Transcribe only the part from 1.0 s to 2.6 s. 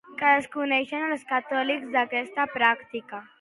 els catòlics, d'aquesta